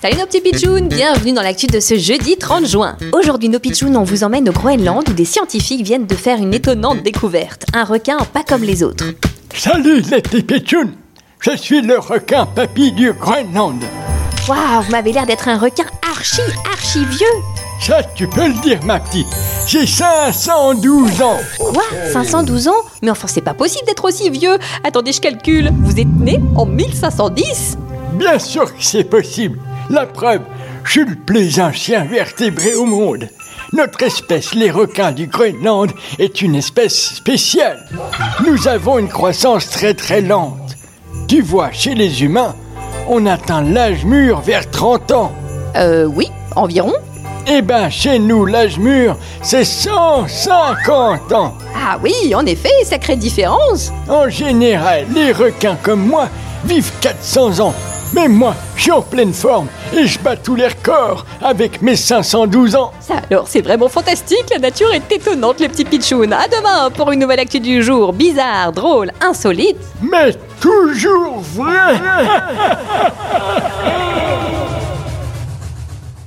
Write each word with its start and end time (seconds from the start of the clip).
Salut 0.00 0.16
nos 0.18 0.26
petits 0.26 0.40
pitchouns, 0.40 0.88
bienvenue 0.88 1.32
dans 1.32 1.42
l'actu 1.42 1.68
de 1.68 1.78
ce 1.78 1.96
jeudi 1.96 2.36
30 2.36 2.66
juin. 2.66 2.96
Aujourd'hui 3.12 3.48
nos 3.48 3.60
pitchouns, 3.60 3.94
on 3.94 4.02
vous 4.02 4.24
emmène 4.24 4.48
au 4.48 4.52
Groenland 4.52 5.08
où 5.08 5.12
des 5.12 5.24
scientifiques 5.24 5.82
viennent 5.82 6.06
de 6.06 6.16
faire 6.16 6.38
une 6.38 6.52
étonnante 6.52 7.02
découverte. 7.04 7.64
Un 7.74 7.84
requin 7.84 8.16
pas 8.32 8.42
comme 8.42 8.64
les 8.64 8.82
autres. 8.82 9.04
Salut 9.54 10.00
les 10.10 10.20
petits 10.20 10.42
pitchouns 10.42 10.90
Je 11.40 11.56
suis 11.56 11.80
le 11.80 11.98
requin 12.00 12.44
papy 12.44 12.90
du 12.90 13.12
Groenland. 13.12 13.84
Waouh, 14.48 14.82
vous 14.82 14.90
m'avez 14.90 15.12
l'air 15.12 15.26
d'être 15.26 15.46
un 15.46 15.58
requin 15.58 15.84
archi, 16.10 16.40
archi 16.72 17.04
vieux. 17.04 17.26
Ça, 17.80 18.02
tu 18.16 18.26
peux 18.26 18.48
le 18.48 18.60
dire, 18.62 18.80
ma 18.84 18.98
petite. 18.98 19.26
J'ai 19.68 19.86
512 19.86 21.22
ans. 21.22 21.38
Quoi? 21.58 21.82
512 22.12 22.68
ans? 22.68 22.72
Mais 23.02 23.10
enfin, 23.10 23.28
c'est 23.28 23.40
pas 23.40 23.54
possible 23.54 23.86
d'être 23.86 24.04
aussi 24.04 24.28
vieux. 24.30 24.58
Attendez, 24.82 25.12
je 25.12 25.20
calcule. 25.20 25.70
Vous 25.82 26.00
êtes 26.00 26.16
né 26.18 26.40
en 26.56 26.66
1510 26.66 27.78
Bien 28.12 28.38
sûr 28.38 28.64
que 28.64 28.82
c'est 28.82 29.04
possible. 29.04 29.58
La 29.90 30.06
preuve, 30.06 30.42
je 30.84 30.90
suis 30.90 31.04
le 31.04 31.16
plus 31.16 31.60
ancien 31.60 32.04
vertébré 32.04 32.74
au 32.74 32.84
monde. 32.84 33.28
Notre 33.72 34.02
espèce, 34.02 34.54
les 34.54 34.70
requins 34.70 35.12
du 35.12 35.26
Groenland, 35.26 35.90
est 36.18 36.42
une 36.42 36.54
espèce 36.54 37.14
spéciale. 37.14 37.88
Nous 38.46 38.68
avons 38.68 38.98
une 38.98 39.08
croissance 39.08 39.70
très 39.70 39.94
très 39.94 40.20
lente. 40.20 40.76
Tu 41.26 41.40
vois, 41.40 41.72
chez 41.72 41.94
les 41.94 42.22
humains, 42.22 42.54
on 43.08 43.24
atteint 43.24 43.62
l'âge 43.62 44.04
mûr 44.04 44.40
vers 44.40 44.70
30 44.70 45.12
ans. 45.12 45.32
Euh, 45.76 46.04
oui, 46.04 46.28
environ. 46.54 46.92
Eh 47.46 47.62
ben, 47.62 47.88
chez 47.88 48.18
nous, 48.18 48.44
l'âge 48.44 48.78
mûr, 48.78 49.16
c'est 49.40 49.64
150 49.64 51.32
ans. 51.32 51.54
Ah 51.74 51.98
oui, 52.02 52.34
en 52.34 52.44
effet, 52.44 52.84
sacrée 52.84 53.16
différence. 53.16 53.90
En 54.08 54.28
général, 54.28 55.06
les 55.14 55.32
requins 55.32 55.76
comme 55.82 56.06
moi 56.06 56.28
vivent 56.64 56.92
400 57.00 57.60
ans. 57.60 57.74
Mais 58.14 58.28
moi, 58.28 58.54
je 58.76 58.82
suis 58.82 58.90
en 58.90 59.00
pleine 59.00 59.32
forme 59.32 59.68
et 59.96 60.06
je 60.06 60.18
bats 60.18 60.36
tous 60.36 60.54
les 60.54 60.66
records 60.68 61.24
avec 61.42 61.80
mes 61.80 61.96
512 61.96 62.76
ans. 62.76 62.92
Ça 63.00 63.14
alors, 63.30 63.48
c'est 63.48 63.62
vraiment 63.62 63.88
fantastique, 63.88 64.44
la 64.50 64.58
nature 64.58 64.92
est 64.92 65.10
étonnante, 65.10 65.60
les 65.60 65.68
petits 65.68 65.84
pitchouns. 65.86 66.32
À 66.32 66.46
demain 66.48 66.90
pour 66.90 67.10
une 67.12 67.20
nouvelle 67.20 67.40
actu 67.40 67.60
du 67.60 67.82
jour, 67.82 68.12
bizarre, 68.12 68.72
drôle, 68.72 69.12
insolite. 69.22 69.78
Mais 70.02 70.34
toujours 70.60 71.40
vrai 71.54 71.94